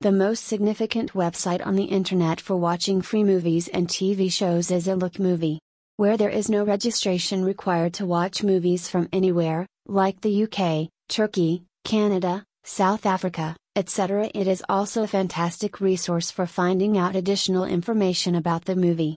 The 0.00 0.12
most 0.12 0.44
significant 0.44 1.14
website 1.14 1.66
on 1.66 1.74
the 1.74 1.84
internet 1.84 2.38
for 2.38 2.54
watching 2.54 3.00
free 3.00 3.24
movies 3.24 3.68
and 3.68 3.88
TV 3.88 4.30
shows 4.30 4.70
is 4.70 4.88
a 4.88 4.94
Look 4.94 5.18
Movie. 5.18 5.58
Where 5.96 6.18
there 6.18 6.28
is 6.28 6.50
no 6.50 6.64
registration 6.64 7.42
required 7.42 7.94
to 7.94 8.04
watch 8.04 8.42
movies 8.42 8.90
from 8.90 9.08
anywhere, 9.10 9.66
like 9.86 10.20
the 10.20 10.42
UK, 10.44 10.90
Turkey, 11.08 11.64
Canada, 11.84 12.44
South 12.62 13.06
Africa, 13.06 13.56
etc. 13.74 14.30
It 14.34 14.46
is 14.46 14.62
also 14.68 15.02
a 15.02 15.08
fantastic 15.08 15.80
resource 15.80 16.30
for 16.30 16.46
finding 16.46 16.98
out 16.98 17.16
additional 17.16 17.64
information 17.64 18.34
about 18.34 18.66
the 18.66 18.76
movie. 18.76 19.14